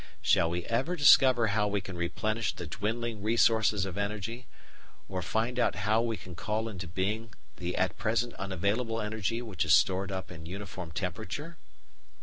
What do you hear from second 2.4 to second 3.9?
the dwindling resources